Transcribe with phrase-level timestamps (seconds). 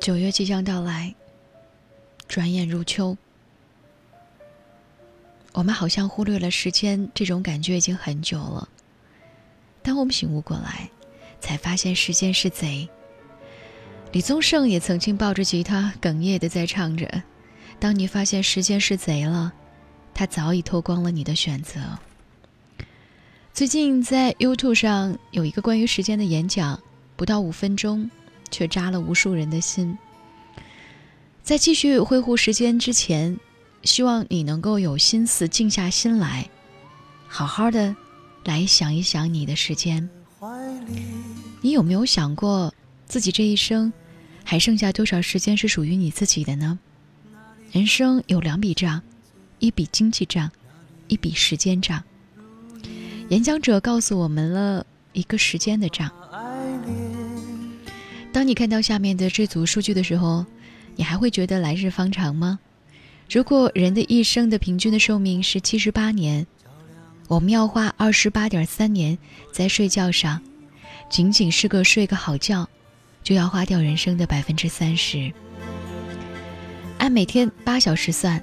[0.00, 1.14] 九月即将到来，
[2.28, 3.16] 转眼入秋。
[5.52, 8.68] 我们好像忽略了时间这种感觉已经很久了。
[9.82, 10.88] 当我们醒悟过来，
[11.40, 12.88] 才发现时间是贼。
[14.12, 17.22] 李宗盛也曾经抱着吉他哽咽的在唱着
[17.80, 19.52] ：“当你发现时间是贼了，
[20.14, 21.98] 他早已偷光了你的选择。”
[23.52, 26.80] 最近在 YouTube 上有一个关于时间的演讲，
[27.16, 28.08] 不到五分钟，
[28.50, 29.96] 却扎了无数人的心。
[31.42, 33.38] 在继续挥霍时间之前，
[33.82, 36.48] 希望你能够有心思静下心来，
[37.26, 37.96] 好好的
[38.44, 40.08] 来想一想你的时间。
[41.60, 42.72] 你有没有想过，
[43.06, 43.92] 自己这一生
[44.44, 46.78] 还剩下多少时间是属于你自己的呢？
[47.72, 49.02] 人生有两笔账，
[49.58, 50.50] 一笔经济账，
[51.06, 52.02] 一笔时间账。
[53.30, 56.10] 演讲者告诉我们了一个时间的账。
[58.38, 60.46] 当你看到下面的这组数据的时候，
[60.94, 62.60] 你还会觉得来日方长吗？
[63.28, 66.46] 如果人的一生的平均的寿命是七十八年，
[67.26, 69.18] 我们要花二十八点三年
[69.50, 70.40] 在睡觉上，
[71.10, 72.68] 仅仅是个睡个好觉，
[73.24, 75.32] 就要花掉人生的百分之三十。
[76.98, 78.40] 按每天八小时算，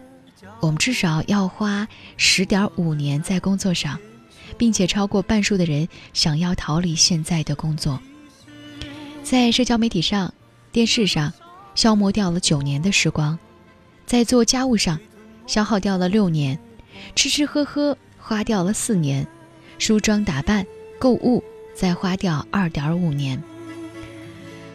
[0.59, 3.97] 我们至少要花十点五年在工作上。
[4.57, 7.97] 并且超过半数的人想要逃离现在的工作，
[9.26, 10.31] 在社交媒体上、
[10.72, 11.34] 电视上
[11.73, 13.40] 消磨掉了九年的时光，
[14.06, 15.00] 在做家务上
[15.48, 16.59] 消耗掉了六年，
[17.16, 19.26] 吃吃喝喝花掉了四年，
[19.80, 20.64] 梳妆打扮、
[21.00, 23.42] 购物再花掉二点五年。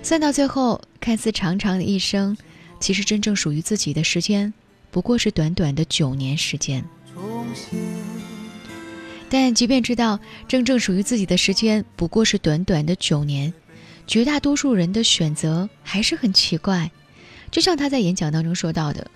[0.03, 2.37] 算到最后，看似长长的一生，
[2.81, 4.53] 其实真正属于自己的时间，
[4.91, 6.85] 不过是短短的九年时间。
[9.29, 13.55] 但即便知道真正属于自己的时间不过是短短的九年，
[14.11, 16.91] 绝大多数人的选择还是很奇怪。
[17.53, 19.09] 就像他在演讲当中说到的：“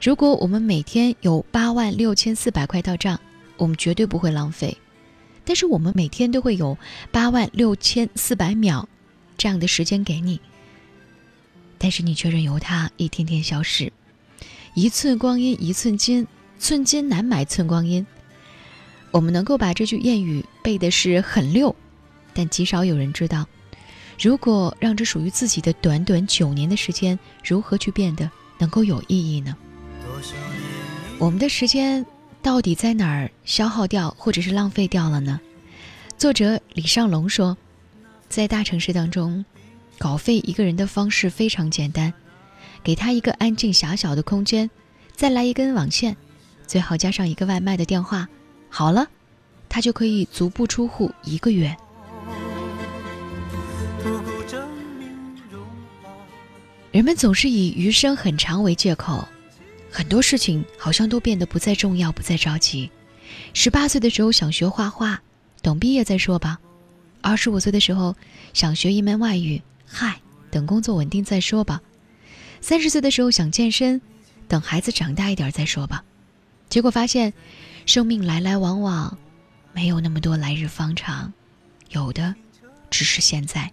[0.00, 3.20] 如果我们每天有八万六千四百块到账，
[3.56, 4.76] 我们绝对不会浪费；
[5.44, 6.78] 但是我们每天都会有
[7.10, 8.88] 八万六千四百秒
[9.36, 10.40] 这样的时间给你，
[11.76, 13.92] 但是你却任由它一天天消失。
[14.74, 16.28] 一寸光阴一寸金，
[16.60, 18.06] 寸金难买寸光阴。”
[19.10, 21.74] 我们能够把这句谚语背的是很溜，
[22.34, 23.48] 但极少有人知道，
[24.18, 29.56] 如果让这属于自己的短短九年的时间，如何去变得能够有意义呢？
[31.18, 32.04] 我们的时间
[32.42, 35.40] 到底在哪儿消耗掉，或者是浪费掉了呢？
[36.16, 37.56] 作者李尚龙说，
[38.28, 39.44] 在大城市当中，
[39.98, 42.12] 稿费一个人的方式非常简单，
[42.82, 44.68] 给他一个安静狭小的空间，
[45.14, 46.16] 再来一根网线，
[46.66, 48.28] 最好加上一个外卖的电话。
[48.68, 49.06] 好了，
[49.68, 51.76] 他就可以足不出户一个月。
[56.98, 59.28] 人们总是以余生很长为借口，
[59.88, 62.90] 很多事情好像都变得不再重要，不再着急。
[63.54, 65.22] 十八岁的时候想学画画，
[65.62, 66.58] 等毕业再说吧；
[67.20, 68.16] 二十五岁的时候
[68.52, 70.20] 想学一门外语，嗨，
[70.50, 71.78] 等工作稳定再说吧；
[72.60, 74.00] 三十岁的时候想健身，
[74.48, 76.02] 等孩子长大一点再说吧。
[76.68, 77.32] 结果发现。
[77.86, 79.16] 生命来来往往，
[79.72, 81.32] 没有那么多来日方长，
[81.90, 82.34] 有的
[82.90, 83.70] 只是现在。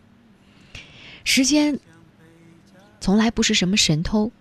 [1.24, 1.80] 时间
[3.06, 4.32] 从来不是什么神偷，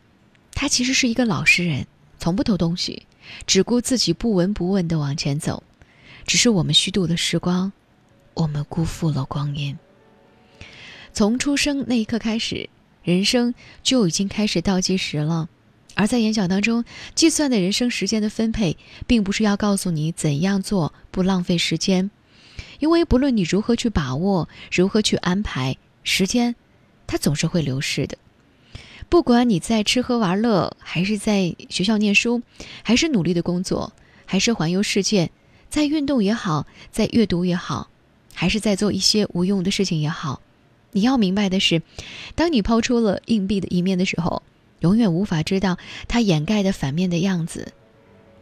[0.55, 1.87] 他其实是一个老实人，
[2.19, 3.03] 从不偷东西，
[3.47, 5.63] 只顾自己不闻不问的往前走。
[6.27, 7.71] 只是我们虚度了时光，
[8.33, 9.77] 我们辜负了光阴。
[11.13, 12.71] 从出生那一刻开始，
[13.03, 15.51] 人生就已经开始倒计时了。
[15.95, 22.11] 而在演讲当中，计算的人生时间的分配，并不是要告诉你怎样做不浪费时间，
[22.79, 26.57] 因为不论你如何去把握，如何去安排时间，
[27.07, 28.17] 它总是会流逝的。
[29.09, 32.43] 不管你在吃喝玩乐，还是在学校念书，
[32.83, 33.93] 还是努力的工作，
[34.27, 35.31] 还是环游世界，
[35.69, 37.89] 在运动也好，在阅读也好，
[38.35, 40.41] 还是在做一些无用的事情也好，
[40.93, 41.83] 你要明白的是，
[42.35, 44.43] 当你抛出了硬币的一面的时候。
[44.81, 45.79] 永远无法知道
[46.09, 47.73] 它掩盖的反面的样子。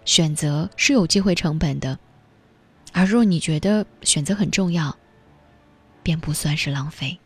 [0.04, 2.00] 选择是有机会成本的，
[2.90, 4.96] 而若你觉得选择很重要，
[6.02, 7.16] 便不算是浪费。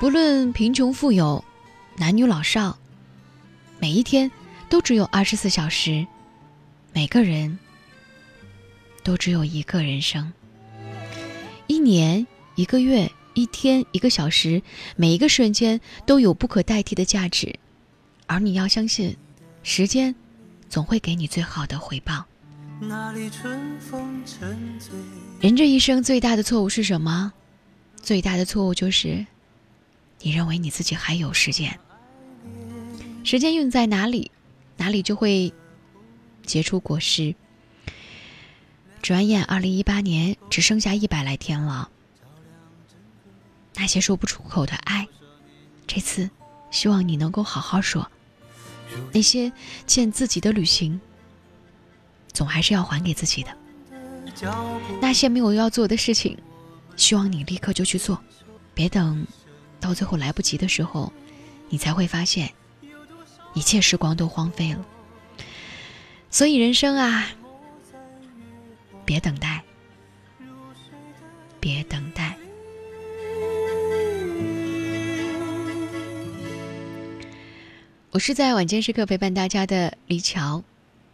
[0.00, 1.44] 不论贫穷富有，
[1.98, 2.78] 男女老少，
[3.78, 4.30] 每一天
[4.70, 6.06] 都只有二十四小时，
[6.94, 7.58] 每个人
[9.04, 10.32] 都只有一个人生。
[11.66, 13.12] 一年，一个月。
[13.34, 14.60] 一天一个小时，
[14.96, 17.54] 每一个瞬间都有不可代替的价值，
[18.26, 19.16] 而你要相信，
[19.62, 20.12] 时间
[20.68, 22.26] 总会给你最好的回报。
[25.40, 27.32] 人这一生最大的错误是什么？
[28.02, 29.24] 最大的错误就是
[30.20, 31.78] 你认为你自己还有时间。
[33.24, 34.30] 时间用在哪里，
[34.76, 35.52] 哪里就会
[36.44, 37.34] 结出果实。
[39.02, 41.90] 转眼，二零一八年只剩下一百来天了。
[43.74, 45.08] 那些说不出口的爱，
[45.86, 46.28] 这次
[46.70, 48.10] 希望你能够好好说。
[49.12, 49.50] 那些
[49.86, 51.00] 欠自己的旅行，
[52.32, 53.56] 总还是要还给自己的。
[55.00, 56.36] 那些没有要做的事情，
[56.96, 58.22] 希望你立刻就去做，
[58.74, 59.26] 别等
[59.80, 61.12] 到最后来不及的时候，
[61.68, 62.52] 你才会发现
[63.54, 64.84] 一切时光都荒废了。
[66.30, 67.26] 所以人生啊，
[69.04, 69.62] 别等待，
[71.58, 72.36] 别等待。
[78.12, 80.62] 我是在晚间时刻陪伴大家的李乔。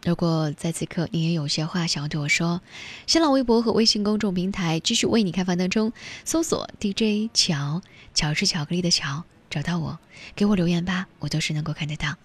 [0.07, 2.61] 如果在此刻你也有些话想要对我说，
[3.07, 5.91] 新浪微博和微信公众平台继续为你开放当中，
[6.23, 7.81] 搜索 DJ 乔，
[8.13, 9.99] 乔是巧克力的乔，找到我，
[10.33, 12.15] 给我留言吧，我都是能够看得到。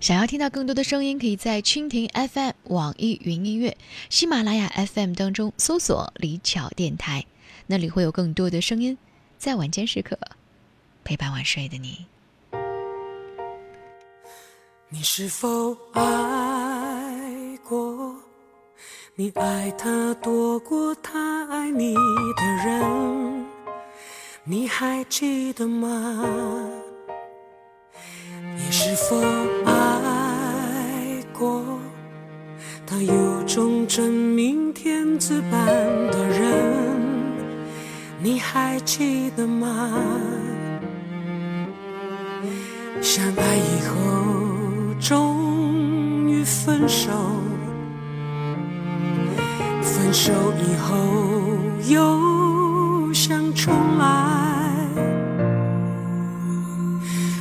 [0.00, 3.76] 想要听到更多的声音，可以在蜻蜓 FM、网易云音乐、
[4.10, 7.24] 喜马拉雅 FM 当中搜索李巧电台，
[7.68, 8.98] 那里会有更多的声音，
[9.38, 10.18] 在晚间时刻
[11.04, 12.06] 陪伴晚睡的你。
[14.90, 16.02] 你是否爱
[17.62, 18.14] 过？
[19.16, 23.46] 你爱他多过他爱你的人，
[24.44, 26.24] 你还记得吗？
[28.56, 29.20] 你是否
[29.66, 31.62] 爱过？
[32.86, 35.66] 他有种真命天子般
[36.10, 36.96] 的人，
[38.22, 39.92] 你还记得吗？
[43.02, 44.37] 相爱以后。
[45.00, 47.10] 终于分手，
[49.80, 50.96] 分手以后
[51.88, 54.04] 又想重来。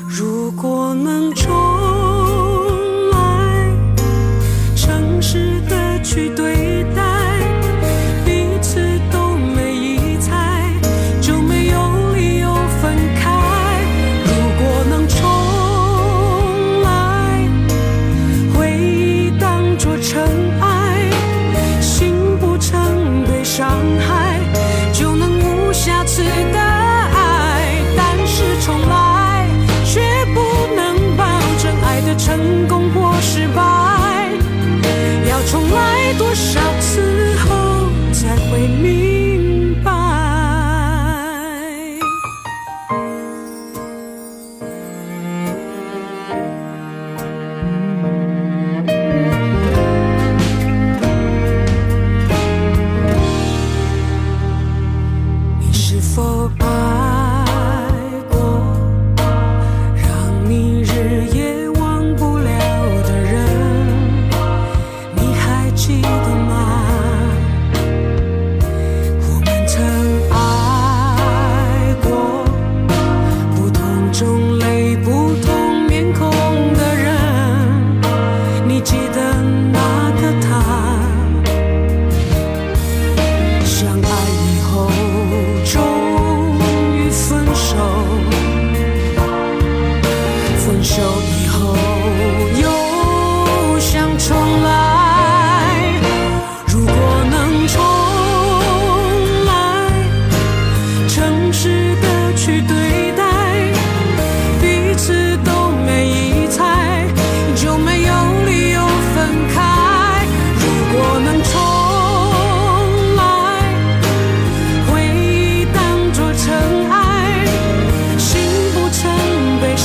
[0.07, 1.51] 如果能重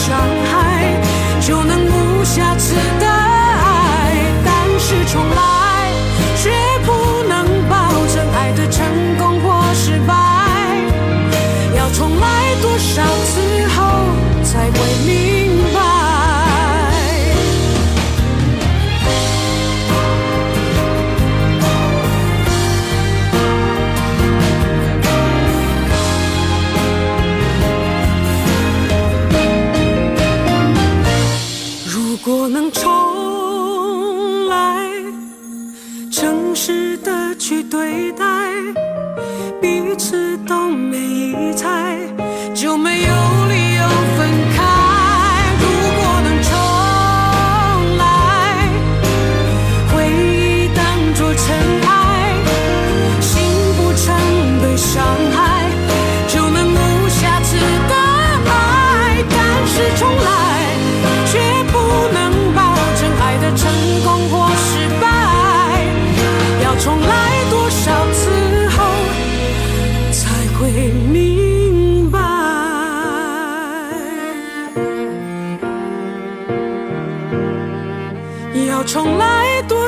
[0.03, 0.32] shine.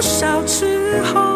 [0.05, 1.34] 多少次后？